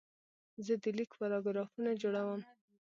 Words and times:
زه 0.65 0.73
د 0.83 0.85
لیک 0.97 1.11
پاراګرافونه 1.19 1.91
جوړوم. 2.01 2.41